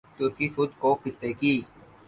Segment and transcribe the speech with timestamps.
[0.17, 1.53] ترکی خود کو خطے کی